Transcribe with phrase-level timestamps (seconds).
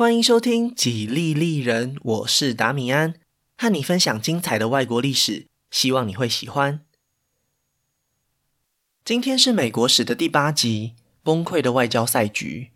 [0.00, 3.16] 欢迎收听《几利利人》，我是达米安，
[3.58, 6.80] 和你分享精彩的外国历史，希望你会喜欢。
[9.04, 12.70] 今天是美国史的第八集，崩溃的外交赛局。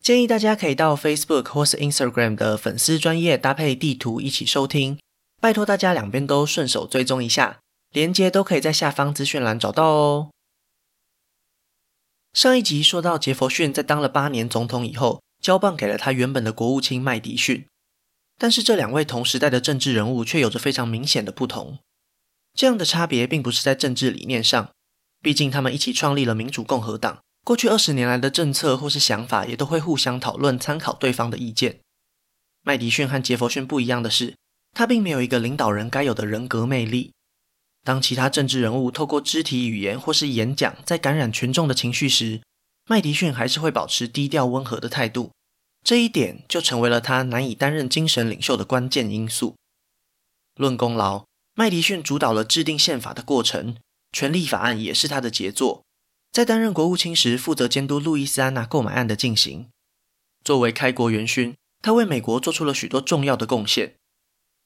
[0.00, 4.98] 建议大家可以到 Facebook 或是 Instagram 的粉丝专页搭配地图一起收听，
[5.42, 7.60] 拜托大家两边都顺手追踪一下，
[7.90, 10.30] 连接都可以在下方资讯栏找到哦。
[12.32, 17.66] 上一集说到杰佛逊在当了八年总统以后，交棒给了他原本的国务卿麦迪逊，
[18.36, 21.78] 但是这两位同时代的政治人物却有着非常明显的不同。
[22.54, 24.70] 这样的差别并不是在政治理念上，
[25.22, 31.80] 毕竟他们一起创立了民主共和党，过去二十年来的政策或是想法也都会互相讨论、参考对方的意见。
[32.64, 34.34] 麦迪逊和杰佛逊不一样的是，
[34.72, 37.12] 他并没有一个领导人该有的人格魅力。
[37.84, 42.42] 当其他政治人物透过肢体语言或是演讲在感染群众的情绪时，
[42.90, 45.32] 麦迪逊还是会保持低调温和的态度，
[45.84, 49.54] 这一点就成为了他难以担任精神领袖的关键因素。
[50.56, 53.76] 论功劳，麦迪逊主导了制定宪法的过程，
[54.10, 55.82] 权利法案也是他的杰作。
[56.32, 59.68] 在担任国务卿时，负责监督路易斯安那购买案的进行。
[60.42, 63.96] 作为开国元勋，他为美国做出了许多重要的贡献。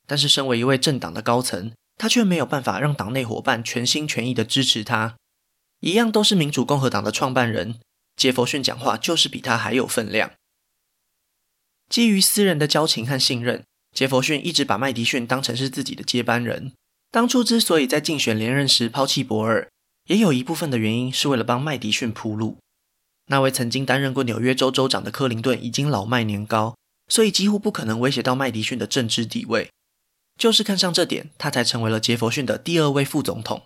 [0.07, 5.17] 但是，身为一位政党的高层，他却没有办法让党内伙伴全心全意地支持他。
[5.81, 7.81] 一样都是民主共和党的创办人。
[8.17, 10.33] 杰佛逊讲话就是比他还有分量。
[11.89, 16.73] 基于私人的交情和信任，杰佛逊一直把麦迪逊当成是自己的接班人。
[17.11, 19.69] 当初之所以在竞选连任时抛弃博尔，
[20.07, 22.59] 也有一部分的原因是为了帮麦迪逊铺路。
[23.27, 26.75] 那位曾经担任过纽约州州长的克林顿已经老迈年高，
[27.09, 29.71] 所以几乎不可能威胁到麦迪逊的政治地位。
[30.39, 33.63] 就是看上这点，他才成为了杰佛逊的第二位副总统。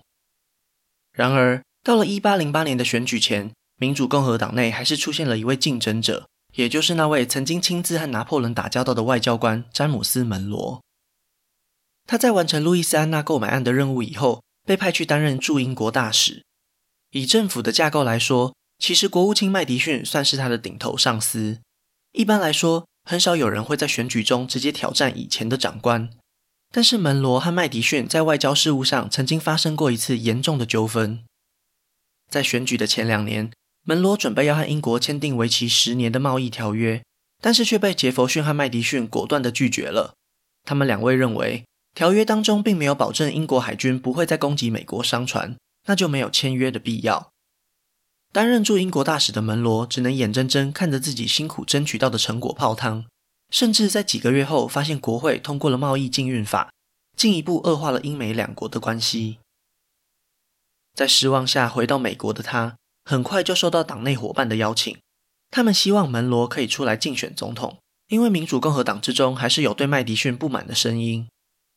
[1.12, 10.82] 然而，到了一八零八年的选举前，民主共和党内还是出现了一位竞争者，也就是那位曾经亲自和拿破仑打交道的外交官詹姆斯·门罗。
[12.06, 16.44] 他在完成路易斯安那购买案的任务以后，被派去担任驻英国大使。
[17.10, 21.60] 以政府的架构来说，其实国务卿麦迪逊算是他的顶头上司。
[22.12, 26.08] 一般来说，很少有人会在选举中直接挑战以前的长官。
[26.72, 31.24] 但是门罗和麦迪逊在外交事务上曾经发生过一次严重的纠纷。
[32.28, 33.52] 在选举的前两年，
[33.88, 37.04] 门罗准备要和英国签订为期十年的贸易条约，
[37.40, 40.14] 但是却被杰佛逊和麦迪逊果断地拒绝了。
[40.64, 41.64] 他们两位认为，
[41.94, 47.30] 条约当中并没有保证英国海军不会再攻击美国商船，那就没有签约的必要。
[48.32, 53.06] 担任驻英国大使的门罗只能眼睁睁看着自己辛苦争取到的成果泡汤，
[53.50, 56.72] 甚至在几个月后发现国会通过了贸易禁运法，
[57.16, 59.38] 进一步恶化了英美两国的关系。
[60.92, 62.76] 在失望下回到美国的他，
[63.08, 64.98] 很快就受到党内伙伴的邀请，
[65.52, 67.78] 他们希望门罗可以出来竞选总统，
[68.08, 71.28] 因为民主共和党之中还是有对麦迪逊不满的声音。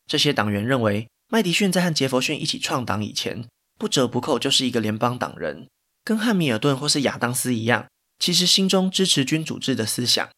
[0.08, 3.46] 这些党员认为，麦迪逊在和杰佛逊一起创党以前，
[3.78, 5.68] 不折不扣就是一个联邦党人，
[6.02, 7.86] 跟汉密尔顿或是亚当斯一样，
[8.18, 10.28] 其实心中支持君主制的思想。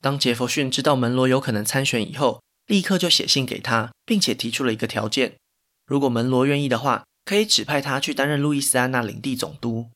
[0.00, 5.34] 当杰佛逊知道门罗有可能参选以后，立刻就写信给他，并且提出了一个条件：
[5.84, 9.90] 如果门罗愿意的话，可以指派他去担任路易斯安那领地总督。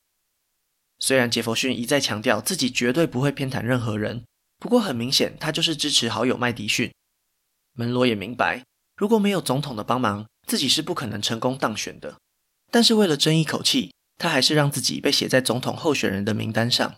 [0.98, 4.26] 虽然杰佛逊一再强调自己绝对不会偏袒任何人，
[4.59, 6.92] 不过很明显，他就是支持好友麦迪逊。
[7.72, 8.62] 门罗也明白，
[8.97, 12.19] 如果没有总统的帮忙，自己是不可能成功当选的。
[12.71, 16.94] 但是为了争一口气，他还是让自己被写在总统候选人的名单上。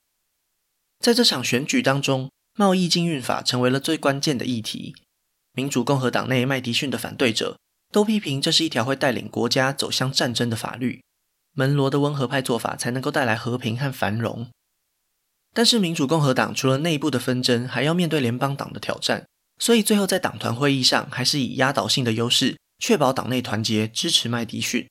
[0.99, 4.97] 在这场选举当中，贸易禁运法成为了最关键的议题。
[5.53, 7.56] 民主共和党内麦迪逊的反对者，
[7.94, 11.05] 都批评这是一条会带领国家走向战争的法律，
[11.53, 14.50] 门罗的温和派做法才能够带来和平和繁荣。
[15.53, 19.28] 但是民主共和党除了内部的纷争，还要面对联邦党的挑战，
[19.60, 24.88] 所以最后在党团会议上还是以压倒性的优势，确保党内团结，支持麦迪逊。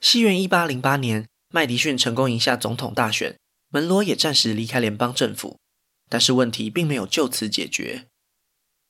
[0.00, 3.38] 西元一八零八年，麦迪逊成功赢下总统大选，
[3.68, 5.60] 门罗也暂时离开联邦政府，
[6.10, 8.08] 但是问题并没有就此解决。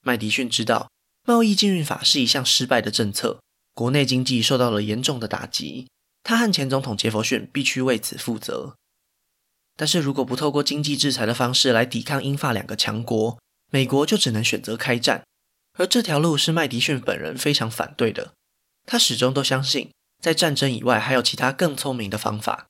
[0.01, 0.89] 麦迪逊知道。
[1.27, 3.41] 贸易禁运法是一项失败的政策，
[3.73, 5.89] 国内经济受到了严重的打击。
[6.23, 8.77] 他和前总统杰佛逊必须为此负责。
[9.77, 13.39] 但是如果不透过经济制裁的方式来抵抗英法两个强国，
[13.71, 15.25] 美国就只能选择开战。
[15.79, 18.35] 而这条路是麦迪逊本人非常反对的。
[18.87, 19.91] 他始终都相信，
[20.23, 22.67] 在战争以外还有其他更聪明的方法。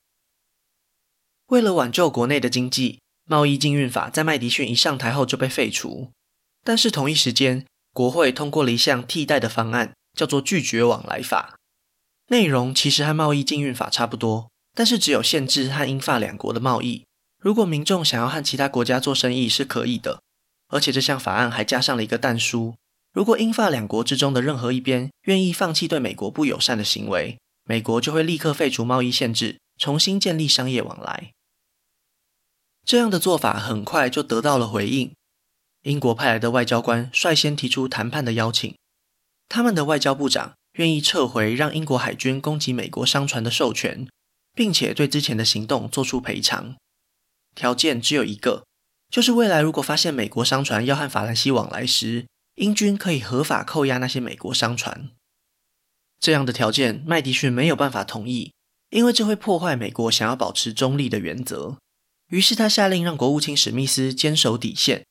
[1.48, 6.12] 为了挽救国内的经济，贸易禁运法在麦迪逊一上台后就被废除。
[6.62, 11.54] 但是同一时间，国会通过了一项替代的方案，叫做拒绝往来法。
[12.26, 17.04] 内容其实和贸易禁运法差不多，但是只有限制和英法两国的贸易。
[17.40, 20.20] 如果民众想要和其他国家做生意是可以的，
[20.68, 22.74] 而且这项法案还加上了一个但书：
[23.12, 31.30] 如果英法两国之中的任何一边愿意放弃对美国不友善的行为，美国就会立刻废除贸易限制，重新建立商业往来。
[32.84, 35.12] 这样的做法很快就得到了回应。
[35.84, 38.74] 英国派来的外交官率先提出谈判的邀请，
[39.48, 44.08] 他们的外交部长愿意撤回让英国海军攻击美国商船的授权，
[44.54, 46.76] 并且对之前的行动做出赔偿。
[47.54, 48.64] 条件只有一个，
[49.10, 55.10] 就是未来如果发现美国商船要和法兰西往来时，英军可以合法扣押那些美国商船。
[56.18, 58.54] 这样的条件，麦迪逊没有办法同意，
[58.88, 61.76] 因为这会破坏美国想要保持中立的原则。
[62.30, 65.04] 于是他下令让国务卿史密斯坚守底线，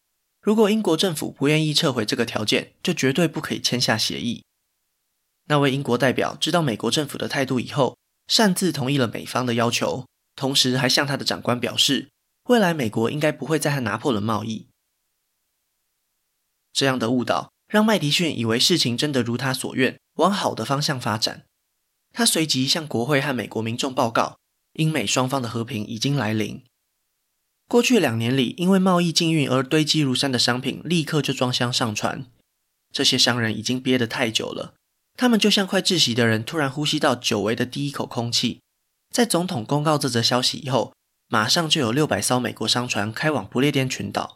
[0.43, 4.43] 如果英国政府不愿意撤回这个条件，就绝对不可以签下协议。
[5.45, 7.97] 那位英国代表知道美国政府的态度以后，
[8.27, 10.05] 擅自同意了美方的要求，
[10.35, 12.09] 同时还向他的长官表示，
[12.49, 14.67] 未来美国应该不会再和拿破仑贸易。
[16.73, 21.45] 这样的误导让麦迪逊以为事情真的如他所愿，往好的方向发展。
[22.11, 24.37] 他随即向国会和美国民众报告，
[24.73, 26.63] 英美双方的和平已经来临。
[27.67, 32.25] 过去两年里，因为贸易禁运而堆积如山的商品，立刻就装箱上船。
[32.91, 34.75] 这些商人已经憋得太久了，
[35.17, 38.59] 他们就像快窒息的人，突然呼吸到久违的第一口空气。
[39.09, 40.93] 在总统公告这则消息以后，
[41.27, 44.35] 马上就有六百艘美国商船开往不列颠群岛。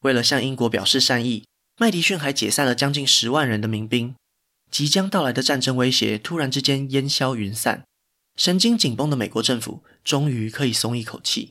[0.00, 1.44] 为了向英国表示善意，
[1.76, 4.14] 麦迪逊还解散了将近十万人的民兵。
[4.70, 7.84] 即将到来的战争威胁突然之间烟消云散。
[8.38, 11.50] 神经紧绷的美国政府终于可以松一口气，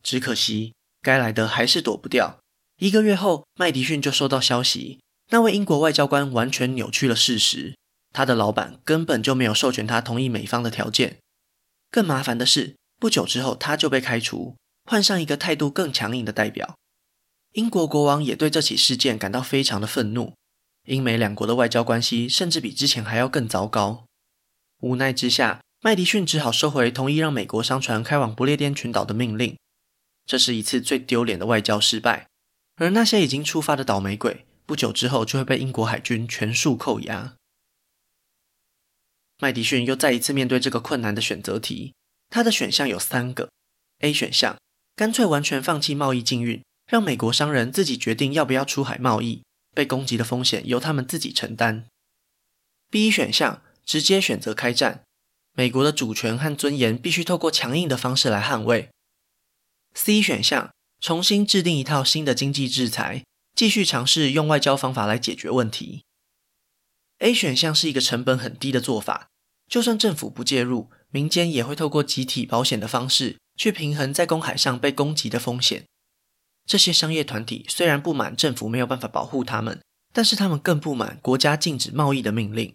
[0.00, 2.38] 只可惜该来的还是躲不掉。
[2.78, 5.00] 一个月后，麦迪逊就收到消息，
[5.30, 7.74] 那位英国外交官完全扭曲了事实，
[8.12, 11.18] 他的老板根本就没有授权他同意美方的条件。
[11.90, 14.54] 更麻烦的是，不久之后他就被开除，
[14.84, 16.76] 换上一个态度更强硬的代表。
[17.54, 20.34] 英国国王也对这起事件感到非常的愤怒，
[20.84, 24.04] 英美两国的外交关系甚至比之前还要更糟糕。
[24.80, 29.56] 无奈之下，麦迪逊只好收回同意让美国商船开往不列颠群岛的命令。
[30.26, 32.26] 这是一次最丢脸的外交失败，
[32.76, 37.34] 而那些已经出发的倒霉鬼，不久之后就会被英国海军全数扣押。
[39.38, 41.94] 麦迪逊又再一次面对这个困难的选择题，
[42.28, 43.50] 他的选项有三个
[44.00, 44.58] ：A 选项，
[44.94, 49.42] 干脆完全放弃贸易禁运，让美国商人自己决定要不要出海贸易，
[49.74, 51.86] 被攻击的风险由他们自己承担
[52.90, 53.62] ；B 选项。
[53.86, 55.04] 直接选择开战，
[55.54, 58.90] 美国的主权和尊严必须透过强硬的方式来捍卫。
[59.94, 63.24] C 选项，重新制定一套新的经济制裁，
[63.54, 66.02] 继续尝试用外交方法来解决问题。
[67.20, 69.28] A 选项是一个成本很低的做法，
[69.68, 75.84] 就算政府不介入，民间也会透过集体保险的方式去平衡在公海上被攻击的风险。
[76.66, 79.80] 这些商业团体虽然不满政府没有办法保护他们，
[80.12, 82.74] 但是他们更不满国家禁止贸易的命令。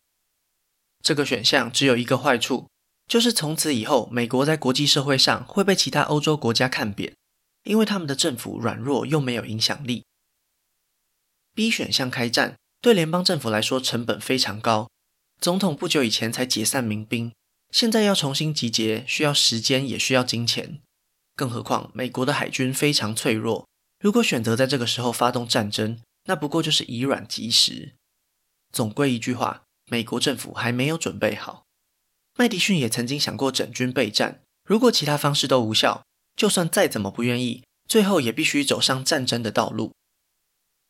[1.01, 2.67] 这个选项只有一个坏处，
[3.07, 7.13] 就是从此以后，美国在国际社会上会被其他欧洲国家看扁，
[7.63, 10.03] 因为他们的政府软弱又没有影响力。
[11.53, 14.89] B 选项开战，对联邦政府来说成本非常高，
[15.39, 17.33] 总统不久以前才解散民兵，
[17.71, 20.79] 现在要重新集结，需要时间也需要金钱，
[21.35, 23.67] 更何况美国的海军非常脆弱，
[23.99, 27.95] 如果选择在这个时候发动战争，那不过就是以卵击石。
[28.71, 29.63] 总归一句话。
[29.91, 31.65] 美国政府还没有准备好。
[32.37, 36.05] 麦迪逊也曾经想过整军备战，如果其他方式都无效，
[36.37, 39.91] 就算再怎么不愿意，最后也必须走上战争的道路。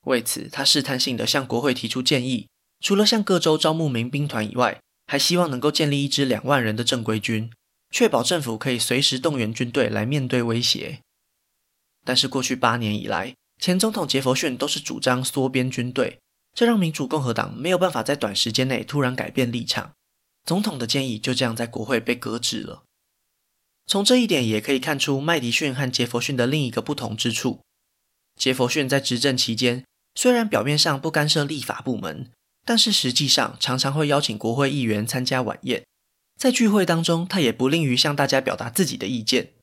[0.05, 2.47] 为此，他试探性地向国会提出建议，
[2.79, 7.51] 除了向各州招募民兵团以外，还希望能够建立一支两万人的正规军，
[7.89, 10.99] 确保政府可以随时动员军队来面对威胁。
[12.05, 16.19] 但是过去八年以来，前总统杰佛逊都是主张缩编军队。
[16.53, 19.93] 这让民主共和党没有办法在短时间内突然改变立场，
[20.45, 22.83] 总统的建议就这样在国会被搁置了。
[23.87, 27.61] 从这一点也可以看出麦迪逊和杰佛逊的另一个不同之处。
[28.39, 29.83] 杰佛逊在执政期间，
[30.15, 32.29] 虽然表面上不干涉立法部门，
[32.65, 35.83] 但是实际上常常会邀请国会议员参加晚宴，
[36.39, 39.53] 在聚会当中，他也不吝于向大家表达自己的意见。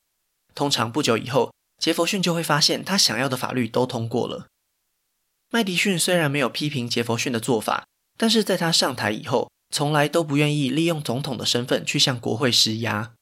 [0.53, 4.47] 通常不久以后，杰佛逊就会发现他想要的法律都通过了。
[5.51, 7.87] 麦迪逊虽然没有批评杰佛逊的做法，
[8.17, 13.13] 但是在他上台以后，从来都不愿意利用总统的身份去向国会施压，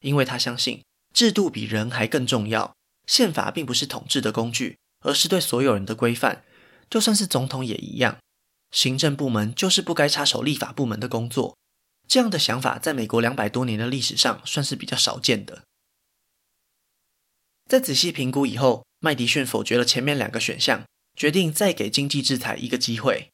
[0.00, 2.72] 因为他相信制度比人还更重要。
[3.06, 6.42] 宪法并不是统治的工具，而是对所有人的规范。
[6.88, 8.16] 就算是总统也一样，
[8.70, 11.54] 行政部门就是不该插手立法部门的工作。
[12.08, 15.64] 这样的想法在美国两百多年的历史上算是比较少见的。
[17.68, 20.84] 在仔细评估以后，麦迪逊否决了前面两个选项，
[21.16, 23.30] 决定再给经济制裁一个机会。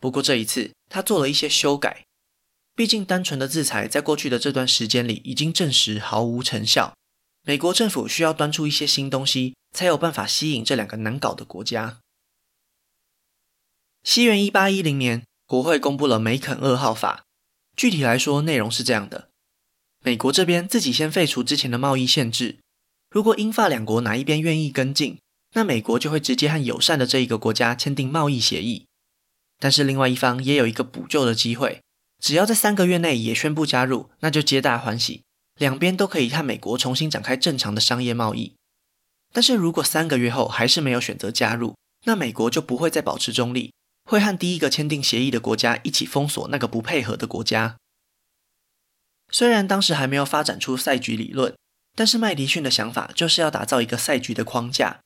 [0.00, 2.04] 不过这一次，他做了一些修改。
[2.74, 6.94] 毕竟，单纯的制裁在过去的这段时间里已经证实毫无成效。
[7.46, 12.00] 美国政府需要端出一些新东西，才有办法吸引这两个难搞的国家。
[14.02, 17.24] 西元一八一零年，国会公布了梅肯二号法。
[17.76, 19.28] 具体来说，内容是这样的：
[20.00, 22.58] 美国这边自己先废除之前的贸易限制，
[23.10, 25.18] 如果英法两国哪一边愿意跟进，
[25.54, 28.86] 那美国就会直接和友善的这一个国家签订贸易协议。
[29.58, 31.80] 但是另外一方也有一个补救的机会，
[32.20, 35.22] 只要在三个月内也宣布加入，那就皆大欢喜，
[35.56, 38.54] 两边都可以和美国重新展开正常的商业贸易。
[39.32, 43.72] 但是如果三个月后还是没有选择加入，那美国就不会再保持中立。
[44.04, 47.76] 会和第一个签订协议的国家一起封锁那个不配合的国家。
[49.30, 51.56] 虽然当时还没有发展出赛局理论，
[51.96, 55.00] 但是麦迪逊的想法就是要打造一个赛局的框架，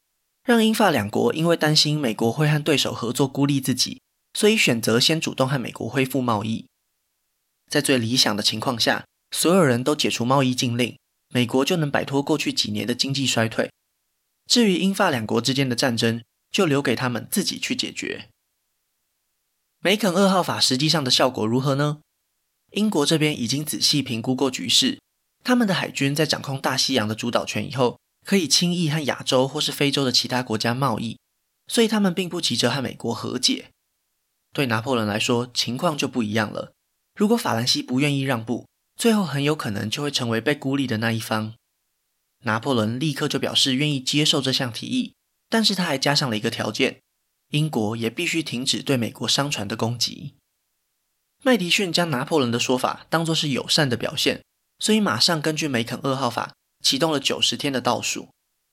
[0.49, 4.01] 让英法两国因为担心美国会和对手合作孤立自己，
[4.33, 6.65] 所以选择先主动和美国恢复贸易。
[7.71, 10.97] 在最理想的情况下，所有人都解除贸易禁令，
[11.29, 13.71] 美国就能摆脱过去几年的经济衰退。
[14.47, 18.31] 至于英法两国之间的战争，就留给他们自己去解决。
[19.81, 22.01] 梅肯二号法实际上的效果如何呢？
[22.71, 24.99] 英国这边已经仔细评估过局势，
[25.45, 31.19] 他们的海军在掌控大西洋的主导权以后，可以轻易和亚洲或是非洲的其他国家贸易，
[31.67, 33.71] 所以他们并不急着和美国和解。
[34.53, 36.73] 对拿破仑来说，情况就不一样了。
[37.15, 38.67] 如果法兰西不愿意让步，
[38.97, 41.55] 最后很有可能就会成为被孤立的那一方。
[42.45, 45.15] 拿破仑立刻就表示愿意接受这项提议，
[45.49, 47.01] 但是他还加上了一个条件。
[47.53, 50.35] 英国也必须停止对美国商船的攻击。
[51.43, 54.43] 麦迪逊将拿破仑的说法当作是友善的表现，
[54.79, 58.29] 所以马上根据梅肯二号法启动了九十天的倒数。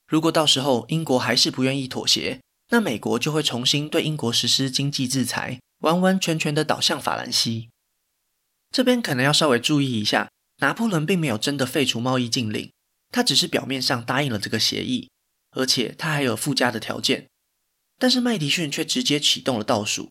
[0.08, 7.70] 如果到时候英国还是不愿意妥协，那美国就会重新对英国实施经济制裁，完完全全的倒向法兰西。
[8.72, 12.72] 这边可能要稍微注意一下，拿破仑并没有真的废除贸易禁令，
[13.12, 15.10] 他只是表面上答应了这个协议，
[15.52, 17.28] 而且他还有附加的条件。
[17.98, 20.10] 但是麦迪逊却直接启动了倒数，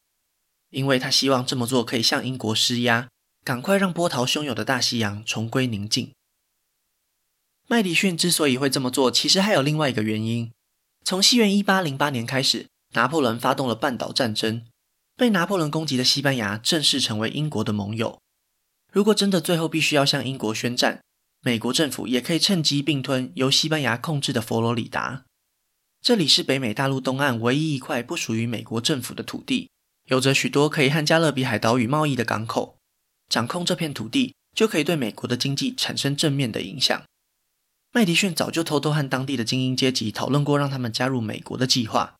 [0.70, 3.08] 因为他希望这么做可以向英国施压，
[3.44, 6.12] 赶快让波涛汹涌的大西洋重归宁静。
[7.66, 10.50] 麦迪逊之所以会这么做，其实还有另外一个原因。
[11.02, 14.64] 从西元一八零八年开始，拿破仑发动了半岛战争，
[15.16, 18.18] 被拿破仑攻击的西班牙正式成为英国的盟友。
[18.92, 21.00] 如果真的最后必须要向英国宣战，
[21.40, 25.24] 美国政府也可以趁机并吞由西班牙控制的佛罗里达。
[26.02, 29.70] 这里是北美大陆东岸唯一一块不属于美国政府的土地，
[30.08, 32.76] 有着许多可以和加勒比海岛屿贸易的港口。
[33.30, 37.02] 掌控这片土地，就可以对美国的经济产生正面的影响。
[37.94, 42.16] 麦迪逊早就偷偷和当地的精英阶级讨论过，让他们加入美国的计划。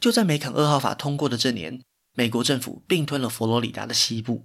[0.00, 1.82] 就在梅肯二号法通过的这年，
[2.14, 4.44] 美国政府并吞了佛罗里达的西部。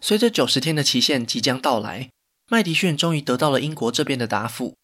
[0.00, 2.10] 随着九十天的期限即将到来，
[2.48, 4.76] 麦迪逊终于得到了英国这边的答复。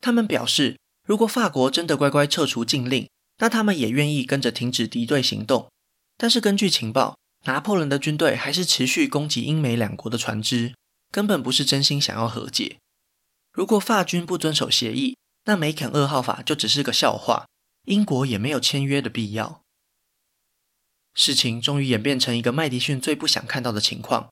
[0.00, 3.06] 他们表示，如果法国真的乖乖撤除禁令，
[3.40, 5.68] 那他们也愿意跟着停止敌对行动。
[6.16, 10.74] 但是根据情报，拿破仑的军队还是持续攻击英美两国的船只，
[11.12, 12.78] 根本不是真心想要和解。
[13.56, 17.46] 如果法军不遵守协议，那梅肯二号法就只是个笑话，
[17.86, 19.62] 英国也没有签约的必要。
[21.14, 24.28] 事情终于演变成一个麦迪逊最不想看到的情况：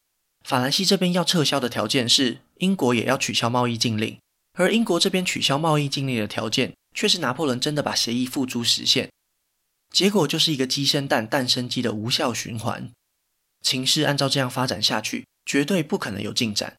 [0.47, 4.19] 法兰西这边要撤销的条件是英国也要取消贸易禁令。
[4.59, 9.11] 而英国这边取消贸易禁令的条件，却是拿破仑真的把协议付诸实现，
[9.91, 12.93] 结果就是一个鸡生蛋，蛋生鸡的无效循环。
[13.63, 16.77] 情势按照这样发展下去，绝对不可能有进展。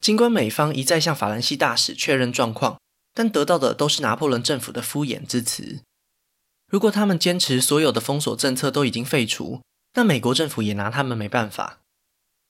[0.00, 2.78] 尽管美方一再向法兰西大使确认状况，
[3.12, 5.80] 但得到的都是拿破仑政府的敷衍之词。
[6.70, 9.62] 如果他们坚持所有的封锁政策都已经废除，
[9.94, 11.78] 那美国政府也拿他们没办法。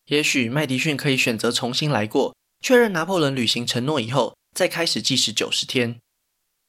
[0.06, 2.34] 也许麦迪逊可以选择重新来过。
[2.60, 6.00] 确认拿破仑履行承诺以后，再开始计时九十天。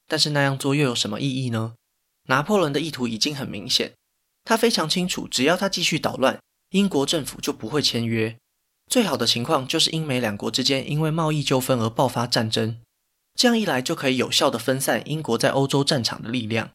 [0.06, 1.76] 但是那样做又有什么意义呢？
[2.26, 3.94] 拿破仑的意图已经很明显，
[4.44, 6.40] 他非常清楚，只要他继续捣乱，
[6.72, 8.38] 英国政府就不会签约。
[8.88, 12.80] 最好的情况就是英美两国之间因为贸易纠纷而爆发战争，
[13.36, 16.72] 这样一来就可以有效地分散英国在欧洲战场的力量。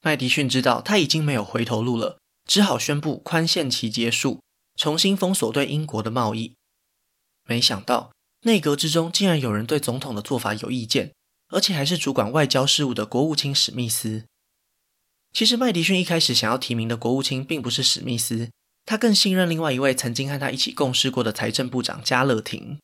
[0.00, 4.40] 麦迪逊知道他已经没有回头路了，只好宣布宽限期结束，
[4.76, 6.54] 重新封锁对英国的贸易。
[7.46, 11.12] 没想到内阁之中竟然有人对总统的做法有意见，
[11.48, 14.24] 而且还是主管外交事务的国务卿史密斯。
[15.32, 18.50] 其实麦迪逊一开始想要提名的国务卿并不是史密斯，
[18.84, 22.78] 他更信任另外一位曾经和他一起共事过的财政部长加勒廷。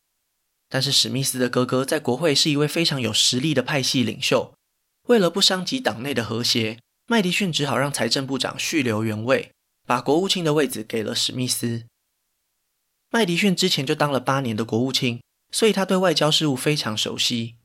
[0.68, 4.54] 但是史密斯的哥哥在国会是一位非常有实力的派系领袖，
[5.08, 9.50] 为了不伤及党内的和谐，麦迪逊只好让财政部长续留原位，
[9.84, 11.86] 把国务卿的位子给了史密斯。
[13.10, 17.56] 麦迪逊之前就当了八年的国务卿，所以他对外交事务非常熟悉。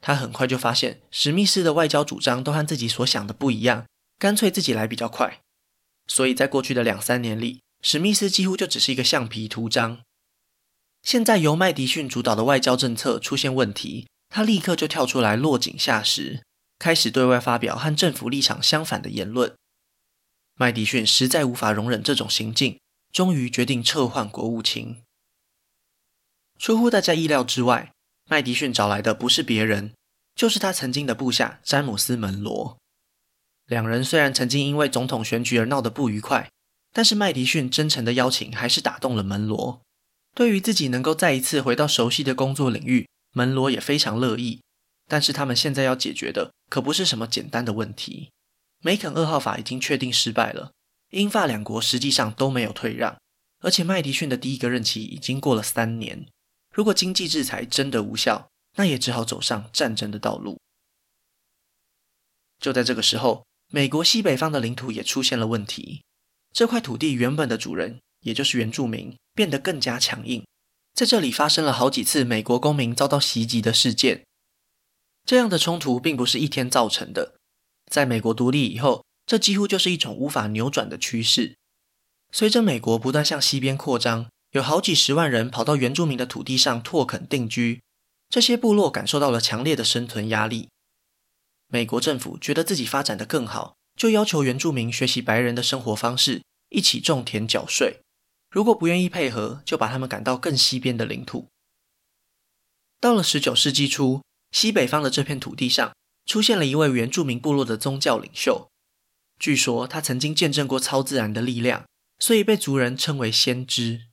[0.00, 3.86] 他很快就发现史密斯的外交主张都和自己所想的不一样，
[4.20, 5.40] 干脆自己来比较快。
[6.06, 10.00] 所以在过去的两三年里，史密斯几乎就只是一个橡皮图章。
[11.02, 16.42] 现在由麦迪逊主导的外交政策出现问题，他立刻就跳出来落井下石，
[16.78, 19.54] 开始对外发表和政府立场相反的言论。
[20.54, 22.80] 麦迪逊实在无法容忍这种行径，
[23.12, 25.02] 终于决定撤换国务卿。
[26.58, 27.92] 出乎大家意料之外。
[28.30, 29.92] 麦迪逊找来的不是别人，
[30.34, 32.78] 就是他曾经的部下詹姆斯·门罗。
[33.66, 36.50] 两人虽然曾经因为总统选举而闹得不愉快，
[36.94, 39.82] 但是麦迪逊真诚的邀请还是打动了门罗。
[40.34, 44.60] 对于自己能够再一次回到熟悉的工作领域，门罗也非常乐意。
[45.06, 48.30] 但是他们现在要解决的可不是什么简单的问题。
[48.80, 50.72] 梅肯二号法已经确定失败了，
[51.10, 53.18] 英法两国实际上都没有退让，
[53.60, 56.26] 而且麦迪逊的第一个任期已经过了三年。
[56.72, 60.58] 如果经济制裁真的无效，那也只好走上战争的道路。
[62.60, 66.02] 就在这个时候，美国西北方的领土也出现了问题。
[66.54, 70.42] 这块土地原本的主人，也就是原住民，变得更加强硬。
[70.94, 74.24] 在这里发生了好几次美国公民遭到袭击的事件。
[75.26, 77.34] 这样的冲突并不是一天造成的，
[77.90, 81.56] 在美国独立以后，这几乎就是一种无法扭转的趋势。
[82.32, 84.28] 随着美国不断向西边扩张。
[84.54, 87.82] 有好几十万人跑到原住民的土地上拓垦定居，
[88.28, 90.68] 这些部落感受到了强烈的生存压力。
[91.66, 98.00] 美国政府觉得自己发展得更好，就要求原住民学习白人的生活方式，一起种田缴税。
[98.50, 101.48] 如果不愿意配合，就把他们赶到更西边的领土。
[103.00, 104.22] 到了十九世纪初，
[104.52, 105.92] 西北方的这片土地上
[106.24, 108.68] 出现了一位原住民部落的宗教领袖，
[109.38, 111.84] 据说他曾经见证过超自然的力量，
[112.18, 114.06] 所以被族人称为先知。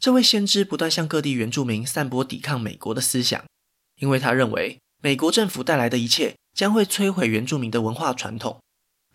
[0.00, 3.44] 这位先知不断向各地原住民散播抵抗美国的思想，
[4.00, 8.60] 因为他认为美国政府带来的一切将会摧毁原住民的文化传统，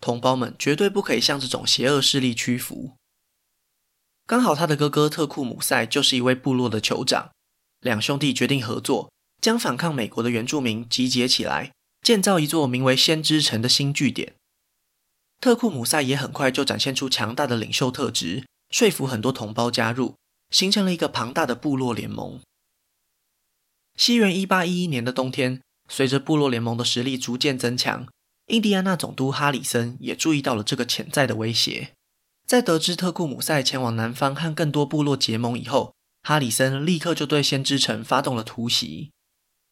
[0.04, 2.92] 同胞们绝对不可以向这种邪恶势力屈服。
[4.26, 7.30] 刚好他的哥哥特库姆塞就是一位部落的酋长，
[7.80, 14.34] 两兄弟决定合作，将反抗美国的原住民集结起来，建造一座名为先知城的新据点。
[15.40, 20.16] 特库姆塞也很快就展现出强大的领袖特质，说服很多同胞加入。
[20.50, 22.40] 形成了一个庞大的部落联盟。
[23.96, 28.06] 西元一八一一年的冬天，随着部落联盟的实力逐渐增强，
[28.46, 31.92] 印第安纳总督哈里森也注意到了这个潜在的威胁。
[32.46, 39.10] 在得知特库姆塞前往南方和更多部落结盟以后，哈里森立刻就对先知城发动了突袭。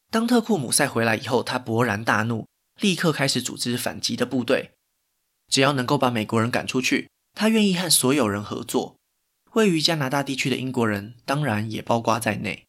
[0.09, 2.47] 当特库姆塞回来以后，他勃然大怒，
[2.81, 4.71] 立刻开始组织反击的部队。
[5.47, 8.95] 只要能够把美国人赶出去，他愿意和所有人合作。
[9.51, 12.65] 位于加拿大地区的英国人当然也包括在内。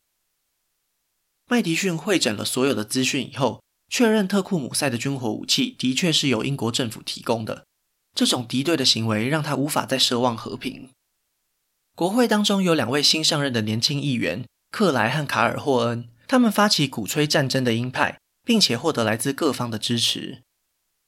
[1.49, 7.65] 麦迪逊汇整了所有的资讯以后，确认特库姆塞的军火武器的确是由英国政府提供的。
[8.15, 10.91] 这种敌对的行为让他无法再奢望和平。
[11.95, 20.43] 国会当中有两位新上任的年轻议员克莱和卡尔霍恩，他们发起鼓吹战争的鹰派，并且获得来自各方的支持。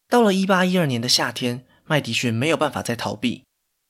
[0.09, 3.45] 到了1812年的夏天，麦迪逊没有办法再逃避，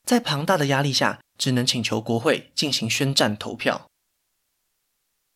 [0.05, 1.20] 在庞大的压力下。
[1.38, 3.90] 只能请求国会进行宣战投票，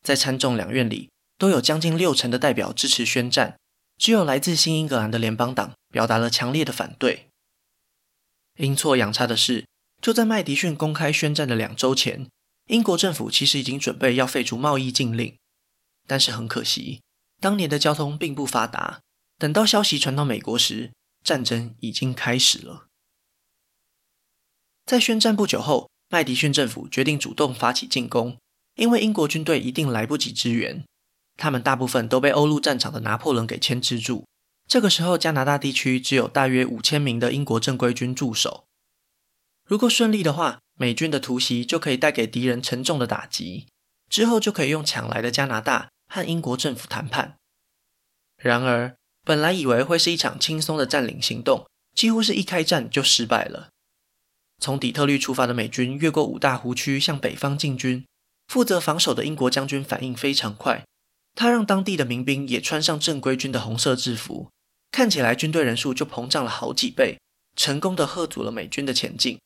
[0.03, 1.10] 在参众两院里
[1.40, 3.59] 都有将近六成的代表支持宣战，
[3.96, 7.31] 只有来自新英格兰的联邦党表达了强烈的反对。
[8.59, 9.64] 阴错阳差的是，
[10.03, 12.29] 就在麦迪逊公开宣战的两周前，
[12.66, 15.35] 英国政府其实已经准备要废除贸易禁令，
[16.07, 17.00] 但是很可惜，
[17.40, 19.00] 当年的交通并不发达，
[19.38, 20.92] 等到消息传到美国时，
[21.24, 22.88] 战争已经开始了。
[24.85, 28.37] 在宣战不久后，麦迪逊政府决定主动发起进攻，
[28.74, 30.85] 因为英国军队一定来不及支援，
[31.40, 34.26] 他们大部分都被欧陆战场的拿破仑给牵制住。
[34.68, 38.66] 这个时候，加拿大地区只有大约五千名的英国正规军驻守。
[39.66, 43.66] 如果顺利的话，美军的突袭就可以带给敌人沉重的打击，
[44.09, 47.37] 之后就可以用抢来的加拿大和英国政府谈判。
[48.37, 53.70] 然而，本来以为会是一场轻松的占领行动，几乎是一开战就失败了。
[54.61, 58.05] 从底特律出发的美军越过五大湖区向北方进军，
[58.46, 60.85] 负责防守的英国将军反应非常快，
[61.35, 64.51] 他让当地的民兵也穿上正规军的红色制服，
[64.90, 67.19] 看起来军队人数就膨胀了好几倍，
[67.57, 69.38] 成功的喝阻了美军的前进。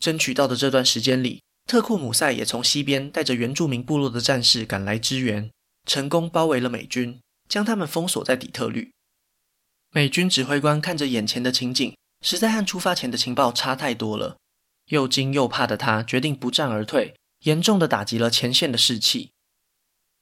[0.00, 5.50] 争取到的这段时间里，特库姆塞也从西边带着原住民部落的战士赶来支援，
[5.86, 8.90] 成功包围了美军，将他们封锁在底特律。
[9.92, 14.38] 美军指挥官看着眼前的情景，实在和出发前的情报差太多了，
[14.86, 19.30] 又惊又怕的他决定不战而退，严重的打击了前线的士气。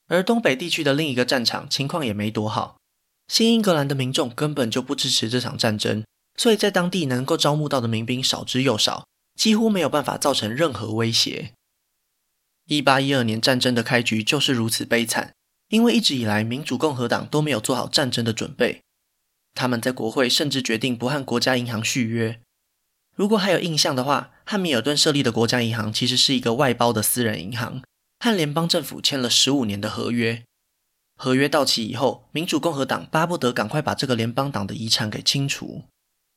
[0.08, 2.76] 而东北地区的另一个战场情况也没多好，
[3.28, 6.04] 新英格兰的民众根本就不支持这场战争，
[6.36, 9.06] 所以在当地能够招募到的民兵少之又少，
[9.38, 11.52] 几乎没有办法造成任何威胁。
[12.66, 15.34] 一八一二年战争的开局就是如此悲惨，
[15.68, 18.80] 因为一直以来民主共和党都没有做好战争的准备，
[19.54, 22.40] 他们在国会甚至决定不和国家银行续约。
[23.14, 27.82] 如果还有印象的话，汉密尔顿设立的国家银行其实是一个外包的私人银行。
[28.18, 30.42] 和联邦政府签了十五年的合约，
[31.16, 35.84] 合约到期以后，民主共和党巴不得赶快把这个联邦党的遗产给清除，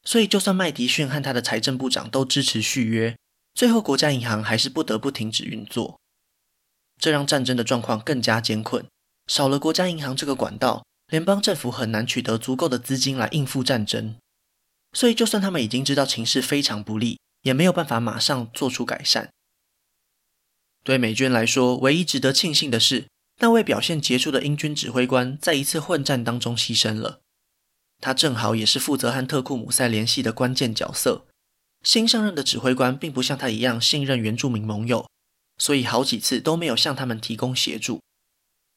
[0.03, 3.17] 所以就算麦迪逊和他的财政部长都支持续约，
[3.53, 5.99] 最后国家银行还是不得不停止运作，
[6.99, 8.85] 这让战争的状况更加艰困。
[9.27, 14.15] 少了国家银行这个管道，联邦政府很难取得足够的资金来应付战争，
[14.93, 19.29] 所以就算他们已经知道情势非常不利，也没有办法马上做出改善。
[20.83, 23.05] 对美军来说，唯一值得庆幸的是，
[23.39, 27.21] 那位表现杰出的英军指挥官在一次混战当中牺牲了。
[27.99, 31.27] 他正好也是负责和特库姆塞联系的关键角色。
[31.83, 35.07] 新上任的指挥官并不像他一样信任原住民盟友，
[35.57, 38.01] 所以好几次都没有向他们提供协助。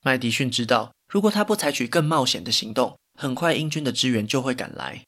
[0.03, 5.05] 麦迪逊知道，如果他不采取更冒险的行动，很快英军的支援就会赶来。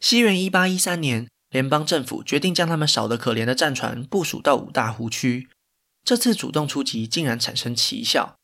[0.00, 1.28] 西元一八一三年。
[1.52, 5.50] 联邦政府决定将他们少得可怜的战船部署到五大湖区。
[6.02, 8.36] 这次主动出击竟然产生奇效，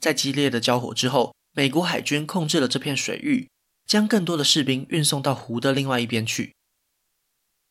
[0.00, 3.48] 在激烈的交火之后，美国海军控制了这片水域，
[3.86, 6.56] 将更多的士兵运送到湖的另外一边去。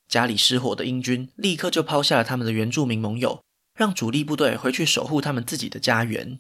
[0.08, 6.40] 家里失火的英军立刻就抛下了他们的原住民盟友，让主力部队回去守护他们自己的家园。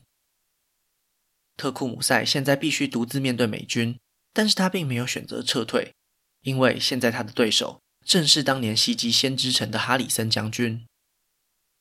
[1.57, 3.99] 特库姆塞现在必须独自面对美军，
[4.31, 5.93] 但是他并没有选择撤退，
[6.43, 7.81] 因为现在他的对手。
[8.05, 10.85] 正是当年袭击先知城的哈里森将军。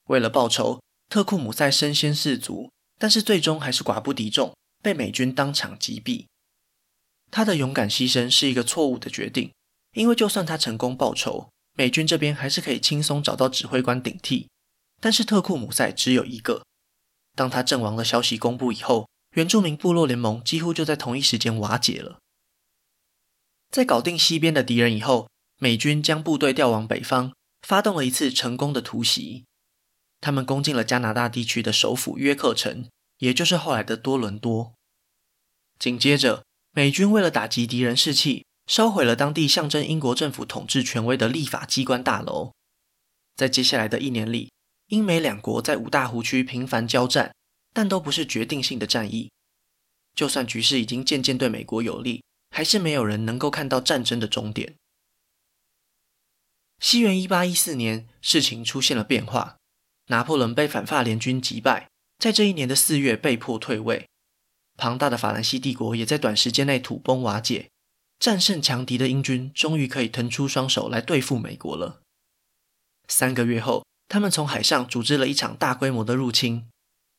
[0.09, 6.25] 为了报仇，特库姆塞身先士卒，但是最终还是寡不敌众，被美军当场击毙。
[7.31, 9.53] 他的勇敢牺牲是一个错误的决定，
[9.93, 14.49] 因为就算他成功报仇，美军这边还是可以轻松找到指挥官顶替。
[15.01, 16.63] 但是特库姆塞只有一个。
[17.37, 22.19] 当他阵亡的消息公布以后，原住民部落联盟几乎就在同一时间瓦解了。
[23.71, 29.45] 在搞定西边的敌人以后，美军将部队调往北方，发动了一次成功的突袭。
[30.21, 32.89] 他们攻进了加拿大地区的首府约克城，
[33.19, 34.75] 也就是后来的多伦多。
[35.79, 42.53] 紧接着，美军为了打击敌人士气，烧毁了当地象征英国政府统治权威的立法机关大楼。
[43.37, 44.51] 在接下来的一年里，
[44.89, 47.35] 英美两国在五大湖区频繁交战，
[47.73, 49.31] 但都不是决定性的战役。
[50.15, 54.75] 就算局势已经渐渐对美国有利，还是没有人能够看到战争的终点。
[56.87, 59.57] 西元一八一四年，事情出现了变化。
[60.09, 64.07] 拿破仑被反法联军击败，在这一年的四月被迫退位。
[64.77, 67.71] 庞大的法兰西帝国也在短时间内土崩瓦解。
[68.19, 72.03] 战胜强敌的英军终于可以腾出双手来对付美国了。
[73.09, 76.67] 三个月后，他们从海上组织了一场大规模的入侵。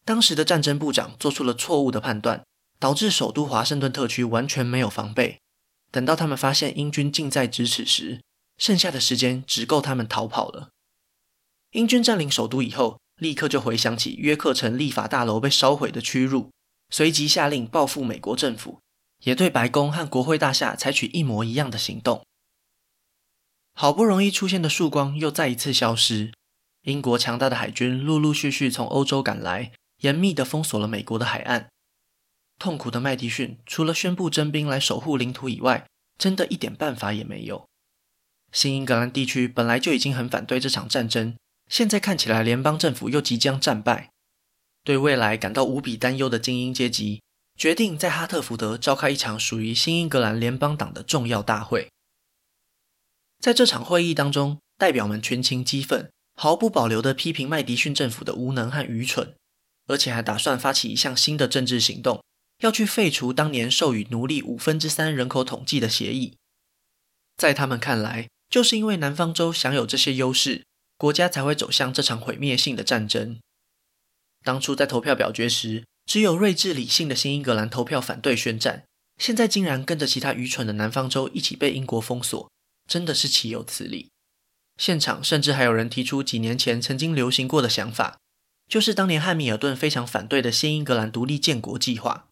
[0.06, 2.44] 当时的战争部长做出了错误的判断，
[2.78, 5.40] 导致首都华盛顿特区完全没有防备。
[5.90, 8.22] 等到他们发现英军近在咫尺时，
[8.58, 10.70] 剩下的时间只够他们逃跑了。
[11.72, 16.52] 英军占领首都以后，立刻就回想起约克城立法大楼被烧毁的屈辱，
[16.90, 18.80] 随即下令报复美国政府，
[19.24, 22.24] 也对白宫和国会大厦采取一模一样的行动。
[23.74, 26.32] 好不容易出现的曙光又再一次消失，
[26.84, 31.68] 英国强大的海军陆陆续续从欧洲赶来，严密地封锁了美国的海岸。
[32.58, 35.86] 痛苦的麦迪逊除了宣布征兵来守护领土以外，
[36.18, 37.68] 真的一点办法也没有。
[38.56, 41.36] 新英格兰地区本来就已经很反对这场战争，
[41.68, 44.12] 现在看起来联邦政府又即将战败，
[44.86, 47.22] 对未来感到无比担忧的精英阶级
[47.58, 51.90] 决定在哈特福德召开一场属于新英格兰联邦党的重要大会。
[53.40, 59.36] 在这场会议当中，代表们群情激愤，毫不保留地批评麦迪逊政府的无能和愚蠢，
[59.88, 62.24] 而且还打算发起一项新的政治行动，
[62.60, 66.38] 要去废除当年授予奴隶五分之三人口统计的协议。
[67.36, 70.64] 在他们看来，就是因为南方州享有这些优势，
[70.96, 73.38] 国家才会走向这场毁灭性的战争。
[74.46, 78.86] 当初在投票表决时，只有睿智理性的新英格兰投票反对宣战，
[79.18, 82.50] 现在竟然跟着其他愚蠢的南方州一起被英国封锁，
[82.90, 84.08] 真的是岂有此理！
[84.78, 88.20] 现场甚至还有人提出几年前曾经流行过的想法，
[88.70, 92.30] 就是当年汉密尔顿非常反对的新英格兰独立建国计划。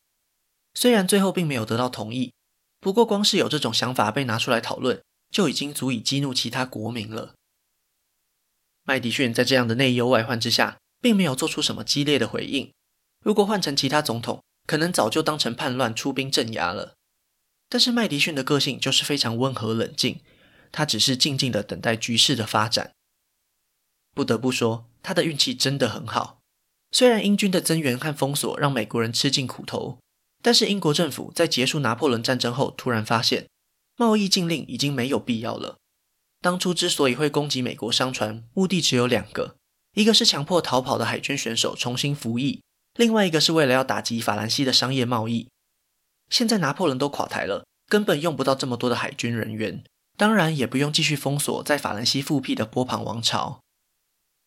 [0.74, 2.32] 虽然最后并没有得到同意，
[2.80, 5.02] 不过光是有这种想法被拿出来讨论，
[5.34, 7.34] 就已经足以激怒其他国民了。
[8.84, 12.72] 麦迪逊在这样的内忧外患之下，并没有做出什么激烈的回应。
[13.26, 16.93] 如果换成其他总统，可能早就当成叛乱出兵镇压了。
[17.67, 20.22] 但是麦迪逊的个性就是非常温和冷静，
[20.72, 22.91] 他只是静静的等待局势的发展。
[24.13, 26.39] 不得不说，他的运气真的很好。
[26.91, 29.98] 虽然英军的增援和封锁让美国人吃尽苦头，
[30.43, 33.48] 但是英国政府在结束拿破仑战争后，突然发现
[34.04, 35.78] 贸易禁令已经没有必要了。
[36.42, 39.56] 当初之所以会攻击美国商船，目的只有两个：
[39.94, 42.62] 一个是强迫逃跑的海军选手重新服役，
[42.96, 45.48] 另外一个是为了要打击法兰西的商业贸易。
[46.30, 49.82] 现在拿破仑都垮台了，根本用不到这么多的海军人员，
[50.18, 53.62] 当然也不用继续封锁在法兰西复辟的波旁王朝。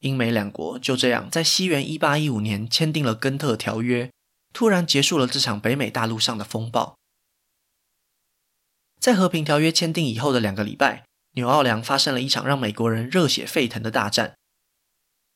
[0.01, 4.11] 英美两国就这样在西元一八一五年签订了根特条约，
[4.53, 6.95] 突然结束了这场北美大陆上的风暴。
[9.07, 14.35] 在和平条约签订以后的两个礼拜，纽奥良发生了一场让美国人热血沸腾的大战。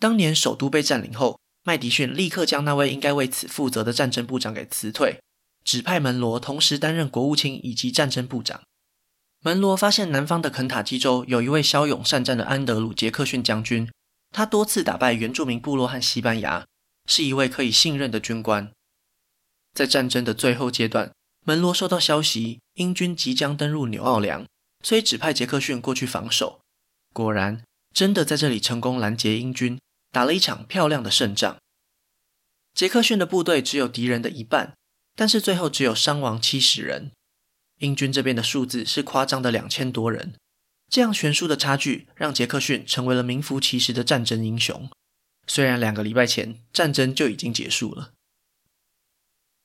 [0.00, 5.20] 当年首都被占领后，麦迪逊立刻将那位应该为此负责的战争部长给辞退。
[5.62, 8.60] 指派门罗同时担任国务卿以及战争部长。
[9.44, 13.88] 门罗发现南方的肯塔基州有一位骁勇善战的安德鲁·杰克逊将军，
[14.32, 16.66] 他多次打败原住民部落和西班牙，
[17.08, 18.72] 是一位可以信任的军官。
[19.72, 21.12] 在战争的最后阶段，
[21.44, 24.46] 门罗收到消息，英军即将登陆纽奥良，
[24.84, 26.60] 所以指派杰克逊过去防守。
[27.12, 27.62] 果然，
[27.94, 29.78] 真的在这里成功拦截英军，
[30.10, 31.56] 打了一场漂亮的胜仗。
[32.74, 34.74] 杰克逊的部队只有敌人的一半。
[35.16, 37.10] 但是最后只有伤亡七十人，
[37.80, 40.34] 英军这边的数字是夸张的两千多人。
[40.88, 44.88] 这样悬殊的差距让杰克逊成为了名副其实的战争英雄。
[45.46, 48.12] 虽然两个礼拜前战争就已经结束了，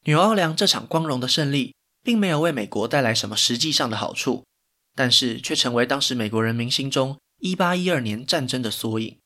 [0.06, 4.46] 纽奥良这场光荣的胜利并没有为美国带来什么实际上的好处，
[4.94, 9.18] 但是却成为当时美国人民心中一八一二年战争的缩影。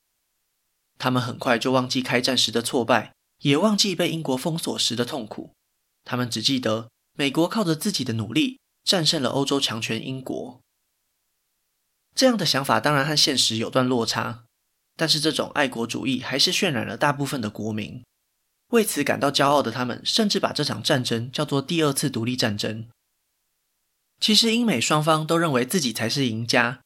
[0.98, 5.52] 他们很快就忘记开战时的挫败，也忘记被英国封锁时的痛苦。
[6.04, 10.60] 他们只记得美国靠着自己的努力战胜了欧洲强权英国。
[12.14, 14.44] 这样的想法当然和现实有段落差，
[14.96, 18.02] 但是这种爱国主义还是渲染了大部分的国民。
[18.70, 22.88] 为此感到骄傲的他们，甚至把这场战争叫做第二次独立战争。
[24.20, 26.80] 其实英美双方都认为自己才是赢家，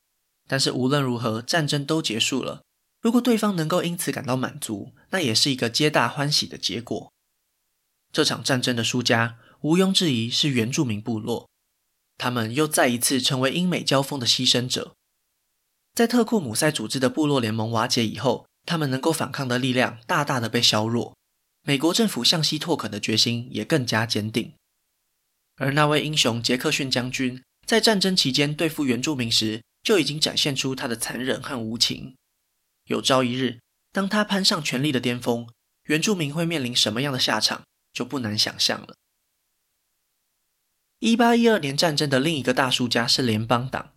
[0.48, 2.62] 但是无论如何，战争都结束了。
[3.00, 7.12] 如果对方能够因此感到满足，那也是一个皆大欢喜的结果。
[8.12, 11.48] 这场战争的输家，毋庸置疑是原住民部落。
[12.16, 14.94] 他们又再一次成为英美交锋的牺牲者。
[15.92, 21.16] 在特库姆塞组织的部落联盟瓦解以后，他们能够反抗的力量大大的被削弱。
[21.66, 24.52] 美国政府向西拓垦的决心也更加坚定。
[25.56, 32.14] 而那位英雄杰克逊将军，在战争期间对付原住民时，就已经展现出他的残忍和无情。
[32.84, 33.60] 有朝一日，
[33.92, 35.48] 当他攀上权力的巅峰，
[35.84, 37.64] 原住民会面临什么样的下场？
[37.94, 38.96] 就不难想象了。
[40.98, 43.92] 一八一二年战争的另一个大输家是联邦党。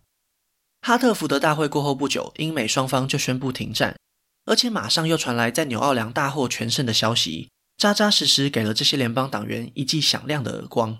[0.82, 3.98] 哈特福德大会过后不久，英美双方就宣布停战，
[4.44, 10.98] 而且马上又传来在纽奥良大获全胜的消息，扎扎实实给了这些联邦党员一记响亮的耳光。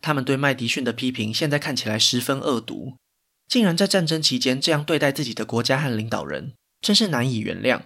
[0.00, 2.96] 他们对麦迪逊的批评现在看起来十分恶毒，
[3.46, 7.82] 竟然在战争期间这样对待自己的国家和领导人，真是难以原谅。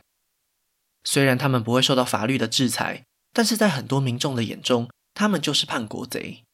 [1.02, 3.02] 虽然他们不会受到法律的制裁。
[3.36, 6.44] 但是在很多民众的眼中，他们就是叛国贼。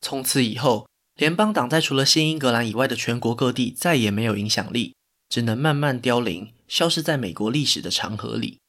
[0.00, 4.94] 从此以后，联邦党在除了新英格兰以外的全国各地再也没有影响力，
[5.28, 8.59] 只能慢慢凋零，消失在美国历史的长河里。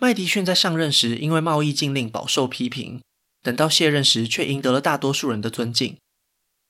[0.00, 3.02] 麦迪逊在上任时因为贸易禁令饱受批评，
[3.42, 5.96] 等到卸任时却赢得了大多数人的尊敬。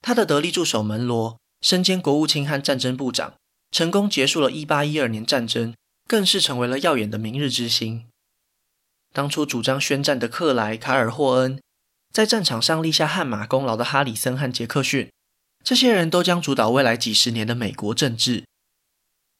[0.01, 3.35] 他的得力助手门罗身兼国务卿和战争部长，
[3.71, 5.75] 成功结束了1812年战争，
[6.07, 8.07] 更是成为了耀眼的明日之星。
[9.13, 11.61] 当初主张宣战的克莱、卡尔霍恩，
[12.11, 15.11] 在战场上立下汗马功劳的哈里森和杰克逊，
[15.63, 18.45] 这些人都将主导未来几十年的美国政治。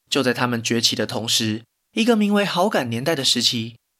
[0.08, 3.76] 就在他们崛起的同时，一个名为“好感年代”的时期